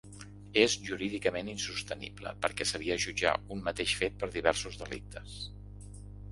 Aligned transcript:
És 0.61 0.75
jurídicament 0.87 1.51
insostenible, 1.51 2.33
perquè 2.47 2.67
seria 2.71 2.99
jutjar 3.05 3.35
un 3.57 3.63
mateix 3.71 3.95
fet 4.03 4.19
per 4.25 4.33
diversos 4.41 4.83
delictes. 4.85 5.41